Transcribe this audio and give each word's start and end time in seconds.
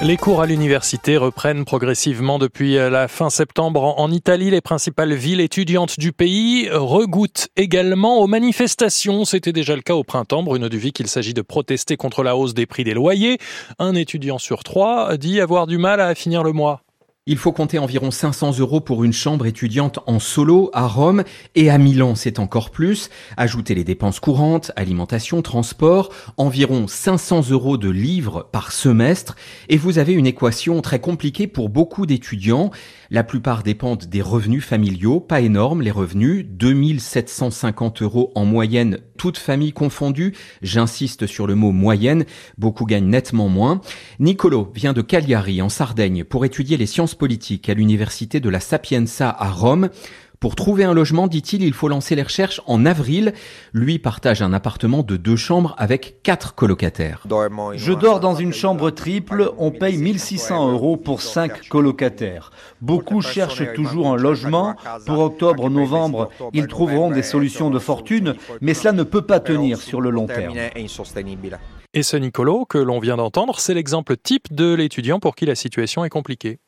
Les 0.00 0.16
cours 0.16 0.40
à 0.40 0.46
l'université 0.46 1.16
reprennent 1.16 1.64
progressivement 1.64 2.38
depuis 2.38 2.74
la 2.74 3.08
fin 3.08 3.30
septembre 3.30 3.82
en 3.98 4.12
Italie. 4.12 4.48
Les 4.48 4.60
principales 4.60 5.12
villes 5.12 5.40
étudiantes 5.40 5.98
du 5.98 6.12
pays 6.12 6.68
regouttent 6.70 7.48
également 7.56 8.20
aux 8.20 8.28
manifestations. 8.28 9.24
C'était 9.24 9.52
déjà 9.52 9.74
le 9.74 9.82
cas 9.82 9.94
au 9.94 10.04
printemps. 10.04 10.44
Bruno 10.44 10.68
Duvic, 10.68 11.00
il 11.00 11.08
s'agit 11.08 11.34
de 11.34 11.42
protester 11.42 11.96
contre 11.96 12.22
la 12.22 12.36
hausse 12.36 12.54
des 12.54 12.64
prix 12.64 12.84
des 12.84 12.94
loyers. 12.94 13.38
Un 13.80 13.96
étudiant 13.96 14.38
sur 14.38 14.62
trois 14.62 15.16
dit 15.16 15.40
avoir 15.40 15.66
du 15.66 15.78
mal 15.78 16.00
à 16.00 16.14
finir 16.14 16.44
le 16.44 16.52
mois. 16.52 16.82
Il 17.30 17.36
faut 17.36 17.52
compter 17.52 17.78
environ 17.78 18.10
500 18.10 18.58
euros 18.58 18.80
pour 18.80 19.04
une 19.04 19.12
chambre 19.12 19.44
étudiante 19.44 19.98
en 20.06 20.18
solo 20.18 20.70
à 20.72 20.86
Rome 20.86 21.24
et 21.54 21.68
à 21.68 21.76
Milan, 21.76 22.14
c'est 22.14 22.38
encore 22.38 22.70
plus. 22.70 23.10
Ajoutez 23.36 23.74
les 23.74 23.84
dépenses 23.84 24.18
courantes, 24.18 24.72
alimentation, 24.76 25.42
transport, 25.42 26.08
environ 26.38 26.88
500 26.88 27.50
euros 27.50 27.76
de 27.76 27.90
livres 27.90 28.48
par 28.50 28.72
semestre 28.72 29.36
et 29.68 29.76
vous 29.76 29.98
avez 29.98 30.14
une 30.14 30.26
équation 30.26 30.80
très 30.80 31.00
compliquée 31.00 31.46
pour 31.46 31.68
beaucoup 31.68 32.06
d'étudiants. 32.06 32.70
La 33.10 33.24
plupart 33.24 33.62
dépendent 33.62 34.06
des 34.06 34.22
revenus 34.22 34.64
familiaux, 34.64 35.20
pas 35.20 35.42
énormes 35.42 35.82
les 35.82 35.90
revenus, 35.90 36.46
2750 36.48 38.00
euros 38.00 38.32
en 38.36 38.46
moyenne, 38.46 39.00
toute 39.18 39.36
famille 39.36 39.74
confondue. 39.74 40.34
J'insiste 40.62 41.26
sur 41.26 41.46
le 41.46 41.54
mot 41.54 41.72
moyenne, 41.72 42.24
beaucoup 42.56 42.86
gagnent 42.86 43.10
nettement 43.10 43.48
moins. 43.48 43.82
Nicolo 44.18 44.72
vient 44.74 44.94
de 44.94 45.02
Cagliari 45.02 45.60
en 45.60 45.68
Sardaigne 45.68 46.24
pour 46.24 46.46
étudier 46.46 46.78
les 46.78 46.86
sciences 46.86 47.14
politique 47.14 47.68
à 47.68 47.74
l'université 47.74 48.40
de 48.40 48.48
la 48.48 48.60
Sapienza 48.60 49.28
à 49.38 49.50
Rome. 49.50 49.90
Pour 50.40 50.54
trouver 50.54 50.84
un 50.84 50.94
logement, 50.94 51.26
dit-il, 51.26 51.64
il 51.64 51.72
faut 51.72 51.88
lancer 51.88 52.14
les 52.14 52.22
recherches 52.22 52.60
en 52.66 52.86
avril. 52.86 53.32
Lui 53.72 53.98
partage 53.98 54.40
un 54.40 54.52
appartement 54.52 55.02
de 55.02 55.16
deux 55.16 55.34
chambres 55.34 55.74
avec 55.78 56.22
quatre 56.22 56.54
colocataires. 56.54 57.24
Je 57.74 57.92
dors 57.92 58.20
dans 58.20 58.36
une 58.36 58.52
chambre 58.52 58.90
triple, 58.90 59.50
on 59.58 59.72
paye 59.72 59.98
1600 59.98 60.70
euros 60.70 60.96
pour 60.96 61.22
cinq 61.22 61.68
colocataires. 61.68 62.52
Beaucoup 62.80 63.20
cherchent 63.20 63.72
toujours 63.74 64.12
un 64.12 64.16
logement. 64.16 64.76
Pour 65.06 65.18
octobre-novembre, 65.18 66.28
ils 66.52 66.68
trouveront 66.68 67.10
des 67.10 67.24
solutions 67.24 67.70
de 67.70 67.80
fortune, 67.80 68.36
mais 68.60 68.74
cela 68.74 68.92
ne 68.92 69.02
peut 69.02 69.22
pas 69.22 69.40
tenir 69.40 69.80
sur 69.80 70.00
le 70.00 70.10
long 70.10 70.26
terme. 70.26 70.54
Et 71.94 72.02
ce 72.04 72.16
Nicolo 72.16 72.64
que 72.64 72.78
l'on 72.78 73.00
vient 73.00 73.16
d'entendre, 73.16 73.58
c'est 73.58 73.74
l'exemple 73.74 74.16
type 74.16 74.52
de 74.52 74.72
l'étudiant 74.72 75.18
pour 75.18 75.34
qui 75.34 75.46
la 75.46 75.56
situation 75.56 76.04
est 76.04 76.10
compliquée. 76.10 76.60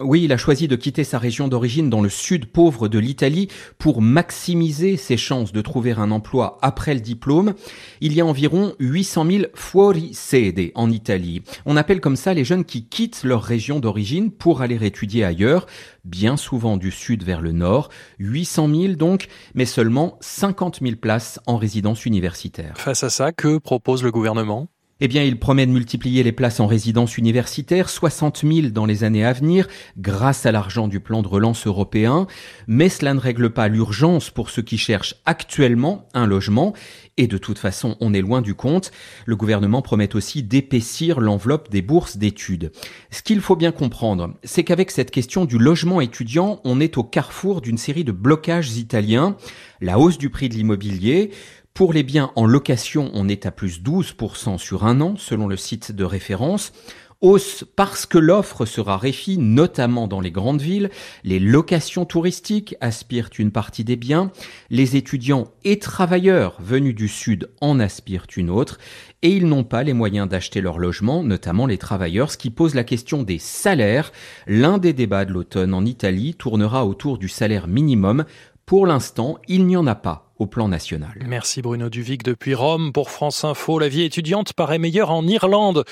Oui, 0.00 0.24
il 0.24 0.32
a 0.32 0.36
choisi 0.36 0.66
de 0.66 0.74
quitter 0.74 1.04
sa 1.04 1.18
région 1.18 1.46
d'origine 1.46 1.88
dans 1.88 2.02
le 2.02 2.08
sud 2.08 2.46
pauvre 2.46 2.88
de 2.88 2.98
l'Italie 2.98 3.46
pour 3.78 4.02
maximiser 4.02 4.96
ses 4.96 5.16
chances 5.16 5.52
de 5.52 5.60
trouver 5.60 5.92
un 5.92 6.10
emploi 6.10 6.58
après 6.62 6.94
le 6.94 7.00
diplôme. 7.00 7.54
Il 8.00 8.12
y 8.12 8.20
a 8.20 8.26
environ 8.26 8.74
800 8.80 9.26
000 9.30 9.44
fuori 9.54 10.12
sede 10.12 10.72
en 10.74 10.90
Italie. 10.90 11.42
On 11.64 11.76
appelle 11.76 12.00
comme 12.00 12.16
ça 12.16 12.34
les 12.34 12.44
jeunes 12.44 12.64
qui 12.64 12.86
quittent 12.86 13.22
leur 13.22 13.44
région 13.44 13.78
d'origine 13.78 14.32
pour 14.32 14.62
aller 14.62 14.84
étudier 14.84 15.24
ailleurs, 15.24 15.66
bien 16.04 16.36
souvent 16.36 16.76
du 16.76 16.90
sud 16.90 17.22
vers 17.22 17.40
le 17.40 17.52
nord. 17.52 17.88
800 18.18 18.68
000 18.68 18.92
donc, 18.94 19.28
mais 19.54 19.64
seulement 19.64 20.18
50 20.20 20.80
000 20.82 20.96
places 20.96 21.38
en 21.46 21.56
résidence 21.56 22.04
universitaire. 22.04 22.74
Face 22.76 23.04
à 23.04 23.10
ça, 23.10 23.30
que 23.30 23.58
propose 23.58 24.02
le 24.02 24.10
gouvernement? 24.10 24.68
Eh 25.00 25.08
bien, 25.08 25.24
il 25.24 25.40
promet 25.40 25.66
de 25.66 25.72
multiplier 25.72 26.22
les 26.22 26.30
places 26.30 26.60
en 26.60 26.68
résidence 26.68 27.18
universitaire, 27.18 27.88
60 27.88 28.44
000 28.46 28.68
dans 28.68 28.86
les 28.86 29.02
années 29.02 29.24
à 29.24 29.32
venir, 29.32 29.66
grâce 29.98 30.46
à 30.46 30.52
l'argent 30.52 30.86
du 30.86 31.00
plan 31.00 31.20
de 31.20 31.26
relance 31.26 31.66
européen. 31.66 32.28
Mais 32.68 32.88
cela 32.88 33.12
ne 33.12 33.18
règle 33.18 33.50
pas 33.50 33.66
l'urgence 33.66 34.30
pour 34.30 34.50
ceux 34.50 34.62
qui 34.62 34.78
cherchent 34.78 35.16
actuellement 35.26 36.06
un 36.14 36.26
logement. 36.26 36.74
Et 37.16 37.26
de 37.26 37.38
toute 37.38 37.58
façon, 37.58 37.96
on 38.00 38.14
est 38.14 38.20
loin 38.20 38.40
du 38.40 38.54
compte. 38.54 38.92
Le 39.26 39.34
gouvernement 39.34 39.82
promet 39.82 40.14
aussi 40.14 40.44
d'épaissir 40.44 41.20
l'enveloppe 41.20 41.70
des 41.70 41.82
bourses 41.82 42.16
d'études. 42.16 42.70
Ce 43.10 43.22
qu'il 43.22 43.40
faut 43.40 43.56
bien 43.56 43.72
comprendre, 43.72 44.34
c'est 44.44 44.62
qu'avec 44.62 44.92
cette 44.92 45.10
question 45.10 45.44
du 45.44 45.58
logement 45.58 46.00
étudiant, 46.00 46.60
on 46.64 46.80
est 46.80 46.98
au 46.98 47.02
carrefour 47.04 47.60
d'une 47.60 47.78
série 47.78 48.04
de 48.04 48.12
blocages 48.12 48.76
italiens. 48.76 49.36
La 49.80 49.98
hausse 49.98 50.18
du 50.18 50.30
prix 50.30 50.48
de 50.48 50.54
l'immobilier, 50.54 51.30
pour 51.74 51.92
les 51.92 52.04
biens 52.04 52.30
en 52.36 52.46
location, 52.46 53.10
on 53.14 53.28
est 53.28 53.46
à 53.46 53.50
plus 53.50 53.82
12% 53.82 54.58
sur 54.58 54.84
un 54.84 55.00
an, 55.00 55.16
selon 55.18 55.48
le 55.48 55.56
site 55.56 55.90
de 55.90 56.04
référence. 56.04 56.72
Hausse 57.20 57.64
parce 57.74 58.06
que 58.06 58.16
l'offre 58.18 58.64
se 58.64 58.80
raréfie, 58.80 59.38
notamment 59.38 60.06
dans 60.06 60.20
les 60.20 60.30
grandes 60.30 60.60
villes. 60.60 60.90
Les 61.24 61.40
locations 61.40 62.04
touristiques 62.04 62.76
aspirent 62.80 63.30
une 63.38 63.50
partie 63.50 63.82
des 63.82 63.96
biens. 63.96 64.30
Les 64.70 64.94
étudiants 64.94 65.48
et 65.64 65.80
travailleurs 65.80 66.56
venus 66.60 66.94
du 66.94 67.08
Sud 67.08 67.50
en 67.60 67.80
aspirent 67.80 68.28
une 68.36 68.50
autre. 68.50 68.78
Et 69.22 69.30
ils 69.30 69.48
n'ont 69.48 69.64
pas 69.64 69.82
les 69.82 69.94
moyens 69.94 70.28
d'acheter 70.28 70.60
leur 70.60 70.78
logement, 70.78 71.24
notamment 71.24 71.66
les 71.66 71.78
travailleurs, 71.78 72.30
ce 72.30 72.38
qui 72.38 72.50
pose 72.50 72.76
la 72.76 72.84
question 72.84 73.24
des 73.24 73.40
salaires. 73.40 74.12
L'un 74.46 74.78
des 74.78 74.92
débats 74.92 75.24
de 75.24 75.32
l'automne 75.32 75.74
en 75.74 75.84
Italie 75.84 76.34
tournera 76.34 76.86
autour 76.86 77.18
du 77.18 77.28
salaire 77.28 77.66
minimum. 77.66 78.26
Pour 78.64 78.86
l'instant, 78.86 79.38
il 79.48 79.66
n'y 79.66 79.76
en 79.76 79.88
a 79.88 79.96
pas 79.96 80.23
plan 80.46 80.68
national. 80.68 81.14
Merci 81.26 81.62
Bruno 81.62 81.88
Duvic 81.88 82.22
depuis 82.22 82.54
Rome 82.54 82.92
pour 82.92 83.10
France 83.10 83.44
Info. 83.44 83.78
La 83.78 83.88
vie 83.88 84.02
étudiante 84.02 84.52
paraît 84.52 84.78
meilleure 84.78 85.10
en 85.10 85.26
Irlande. 85.26 85.84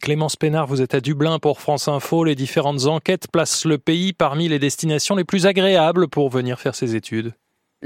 Clémence 0.00 0.36
Pénard, 0.36 0.66
vous 0.66 0.82
êtes 0.82 0.94
à 0.94 1.00
Dublin 1.00 1.38
pour 1.38 1.60
France 1.60 1.88
Info. 1.88 2.24
Les 2.24 2.34
différentes 2.34 2.86
enquêtes 2.86 3.28
placent 3.32 3.64
le 3.64 3.78
pays 3.78 4.12
parmi 4.12 4.48
les 4.48 4.58
destinations 4.58 5.16
les 5.16 5.24
plus 5.24 5.46
agréables 5.46 6.08
pour 6.08 6.28
venir 6.28 6.60
faire 6.60 6.74
ses 6.74 6.96
études. 6.96 7.34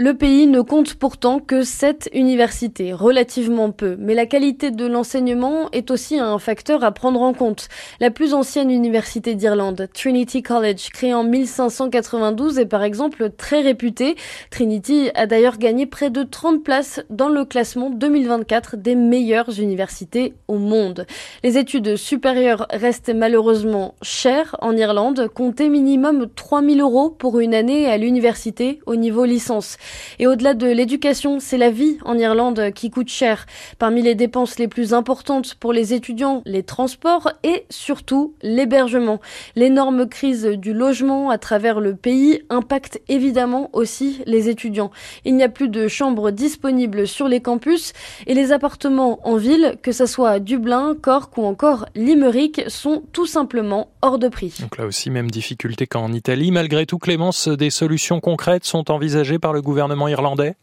Le 0.00 0.14
pays 0.14 0.46
ne 0.46 0.60
compte 0.60 0.94
pourtant 0.94 1.40
que 1.40 1.64
sept 1.64 2.08
universités, 2.14 2.92
relativement 2.92 3.72
peu, 3.72 3.96
mais 3.98 4.14
la 4.14 4.26
qualité 4.26 4.70
de 4.70 4.86
l'enseignement 4.86 5.68
est 5.72 5.90
aussi 5.90 6.20
un 6.20 6.38
facteur 6.38 6.84
à 6.84 6.92
prendre 6.92 7.20
en 7.20 7.32
compte. 7.32 7.66
La 7.98 8.12
plus 8.12 8.32
ancienne 8.32 8.70
université 8.70 9.34
d'Irlande, 9.34 9.88
Trinity 9.92 10.44
College, 10.44 10.90
créée 10.92 11.14
en 11.14 11.24
1592, 11.24 12.60
est 12.60 12.66
par 12.66 12.84
exemple 12.84 13.30
très 13.36 13.60
réputée. 13.60 14.14
Trinity 14.50 15.10
a 15.16 15.26
d'ailleurs 15.26 15.58
gagné 15.58 15.84
près 15.84 16.10
de 16.10 16.22
30 16.22 16.62
places 16.62 17.00
dans 17.10 17.28
le 17.28 17.44
classement 17.44 17.90
2024 17.90 18.76
des 18.76 18.94
meilleures 18.94 19.58
universités 19.58 20.34
au 20.46 20.58
monde. 20.58 21.06
Les 21.42 21.58
études 21.58 21.96
supérieures 21.96 22.68
restent 22.70 23.12
malheureusement 23.12 23.96
chères 24.02 24.54
en 24.60 24.76
Irlande, 24.76 25.28
comptez 25.34 25.68
minimum 25.68 26.28
3000 26.36 26.82
euros 26.82 27.10
pour 27.10 27.40
une 27.40 27.52
année 27.52 27.90
à 27.90 27.96
l'université 27.96 28.78
au 28.86 28.94
niveau 28.94 29.24
licence. 29.24 29.76
Et 30.18 30.26
au-delà 30.26 30.54
de 30.54 30.66
l'éducation, 30.66 31.40
c'est 31.40 31.58
la 31.58 31.70
vie 31.70 31.98
en 32.04 32.18
Irlande 32.18 32.72
qui 32.74 32.90
coûte 32.90 33.08
cher. 33.08 33.46
Parmi 33.78 34.02
les 34.02 34.14
dépenses 34.14 34.58
les 34.58 34.68
plus 34.68 34.94
importantes 34.94 35.54
pour 35.54 35.72
les 35.72 35.94
étudiants, 35.94 36.42
les 36.44 36.62
transports 36.62 37.32
et 37.42 37.64
surtout 37.70 38.34
l'hébergement. 38.42 39.20
L'énorme 39.56 40.08
crise 40.08 40.44
du 40.44 40.72
logement 40.72 41.30
à 41.30 41.38
travers 41.38 41.80
le 41.80 41.94
pays 41.94 42.42
impacte 42.50 43.00
évidemment 43.08 43.70
aussi 43.72 44.20
les 44.26 44.48
étudiants. 44.48 44.90
Il 45.24 45.36
n'y 45.36 45.42
a 45.42 45.48
plus 45.48 45.68
de 45.68 45.88
chambres 45.88 46.30
disponibles 46.30 47.06
sur 47.06 47.28
les 47.28 47.40
campus 47.40 47.92
et 48.26 48.34
les 48.34 48.52
appartements 48.52 49.20
en 49.26 49.36
ville, 49.36 49.76
que 49.82 49.92
ce 49.92 50.06
soit 50.06 50.38
Dublin, 50.38 50.96
Cork 51.00 51.36
ou 51.38 51.44
encore 51.44 51.86
Limerick, 51.94 52.62
sont 52.68 53.02
tout 53.12 53.26
simplement 53.26 53.88
hors 54.02 54.18
de 54.18 54.28
prix. 54.28 54.54
Donc 54.60 54.78
là 54.78 54.86
aussi, 54.86 55.10
même 55.10 55.30
difficulté 55.30 55.86
qu'en 55.86 56.12
Italie. 56.12 56.50
Malgré 56.50 56.86
tout, 56.86 56.98
Clémence, 56.98 57.48
des 57.48 57.70
solutions 57.70 58.20
concrètes 58.20 58.64
sont 58.64 58.90
envisagées 58.90 59.38
par 59.38 59.52
le 59.52 59.62
gouvernement 59.68 60.08
irlandais? 60.08 60.54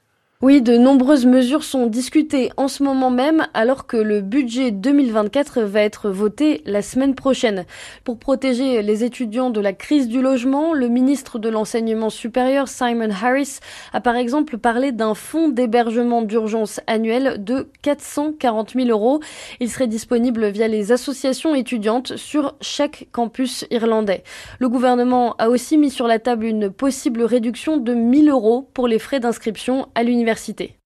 Oui, 0.42 0.62
de 0.62 0.76
nombreuses 0.76 1.26
mesures 1.26 1.64
sont 1.64 1.88
discutées 1.88 2.52
en 2.58 2.68
ce 2.68 2.84
moment 2.84 3.10
même 3.10 3.48
alors 3.54 3.88
que 3.88 3.96
le 3.96 4.20
budget 4.20 4.70
2024 4.70 5.62
va 5.62 5.80
être 5.80 6.10
voté 6.10 6.62
la 6.66 6.82
semaine 6.82 7.16
prochaine. 7.16 7.64
Pour 8.04 8.20
protéger 8.20 8.82
les 8.82 9.06
étudiants 9.06 9.50
de 9.50 9.62
la 9.62 9.72
crise 9.72 10.10
du 10.10 10.22
logement, 10.22 10.74
le 10.74 10.90
ministre 10.90 11.40
de 11.40 11.48
l'enseignement 11.48 12.10
supérieur 12.10 12.68
Simon 12.68 13.12
Harris 13.12 13.60
a 13.94 14.02
par 14.02 14.18
exemple 14.18 14.58
parlé 14.58 14.92
d'un 14.92 15.14
fonds 15.14 15.48
d'hébergement 15.48 16.22
d'urgence 16.22 16.82
annuel 16.86 17.42
de 17.42 17.70
440 17.82 18.74
000 18.74 18.90
euros. 18.90 19.22
Il 19.62 19.70
serait 19.70 19.88
disponible 19.88 20.48
via 20.50 20.68
les 20.68 20.92
associations 20.92 21.56
étudiantes 21.56 22.18
sur 22.18 22.56
chaque 22.60 23.08
campus 23.14 23.66
irlandais. 23.72 24.24
Le 24.60 24.68
gouvernement 24.68 25.38
a 25.38 25.48
aussi 25.48 25.78
mis 25.78 25.92
sur 25.92 26.08
la 26.08 26.20
table 26.20 26.44
une 26.44 26.70
possible 26.70 27.24
réduction 27.24 27.78
de 27.78 27.94
1000 27.94 28.30
euros 28.30 28.70
pour 28.74 28.90
les 28.90 29.00
frais 29.00 29.22
d'inscription 29.22 29.88
à 29.96 30.04
l'université 30.04 30.25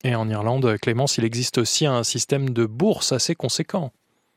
et 0.03 0.15
en 0.15 0.29
Irlande, 0.29 0.77
Clémence, 0.81 1.17
il 1.17 1.23
existe 1.23 1.57
aussi 1.57 1.85
un 1.85 2.03
système 2.03 2.49
de 2.49 2.65
bourse 2.65 3.11
assez 3.11 3.35
conséquent. 3.35 3.91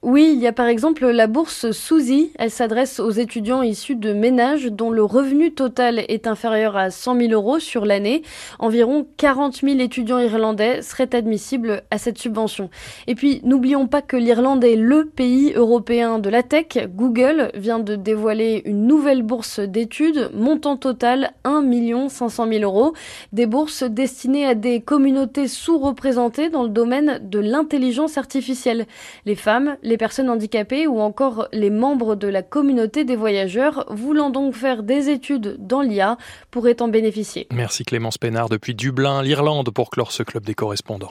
Oui, 0.05 0.33
il 0.35 0.41
y 0.41 0.49
a 0.49 0.53
par 0.53 0.67
exemple 0.67 1.07
la 1.07 1.29
bourse 1.29 1.71
Suzy. 1.71 2.33
Elle 2.37 2.51
s'adresse 2.51 2.99
aux 2.99 3.13
étudiants 3.13 3.63
issus 3.63 3.95
de 3.95 4.13
ménages 4.13 4.67
dont 4.67 4.91
le 4.91 5.05
revenu 5.05 5.55
total 5.55 6.01
est 6.09 6.27
inférieur 6.27 6.77
à 6.77 6.91
100 6.91 7.21
000 7.21 7.33
euros 7.33 7.61
sur 7.61 7.85
l'année. 7.85 8.23
Environ 8.59 9.07
40 9.17 9.61
000 9.63 9.79
étudiants 9.79 10.19
irlandais 10.19 10.83
seraient 10.83 11.15
admissibles 11.15 11.85
à 11.93 11.99
cette 11.99 12.19
subvention. 12.19 12.69
Et 13.07 13.15
puis, 13.15 13.43
n'oublions 13.45 13.87
pas 13.87 14.03
que 14.03 14.17
l'Irlande 14.17 14.65
est 14.65 14.75
le 14.75 15.05
pays 15.05 15.53
européen 15.55 16.19
de 16.19 16.31
la 16.31 16.43
tech. 16.43 16.89
Google 16.97 17.53
vient 17.55 17.79
de 17.79 17.95
dévoiler 17.95 18.63
une 18.65 18.89
nouvelle 18.89 19.23
bourse 19.23 19.61
d'études, 19.61 20.33
montant 20.35 20.77
total 20.77 21.33
1 21.45 22.09
500 22.09 22.49
000 22.49 22.65
euros. 22.65 22.93
Des 23.33 23.47
bourses 23.47 23.85
destinées 23.85 24.47
à 24.47 24.57
des 24.57 24.81
communautés 24.81 25.47
sous-représentées 25.47 26.51
dans 26.51 26.65
le 26.65 26.71
domaine 26.71 27.21
de 27.23 27.39
l'intelligence 27.39 28.19
artificielle. 28.19 28.87
Les 29.27 29.37
femmes, 29.37 29.77
les 29.93 29.99
personnes 29.99 30.31
handicapées 30.31 30.87
ou 30.87 31.01
encore 31.01 31.49
les 31.53 31.69
membres 31.69 32.17
de 32.17 32.27
la 32.27 32.41
communauté 32.41 33.05
des 33.05 33.15
voyageurs 33.15 33.85
voulant 33.91 34.31
donc 34.31 34.55
faire 34.55 34.83
des 34.83 35.11
études 35.11 35.57
dans 35.59 35.83
l'IA 35.83 36.17
pourraient 36.51 36.81
en 36.81 36.89
bénéficier. 36.89 37.47
Merci 37.53 37.85
Clémence 37.85 38.17
Pénard 38.17 38.49
depuis 38.49 38.75
Dublin, 38.75 39.23
l'Irlande, 39.23 39.69
pour 39.69 39.91
clore 39.91 40.11
ce 40.11 40.23
club 40.23 40.45
des 40.45 40.55
correspondants. 40.55 41.11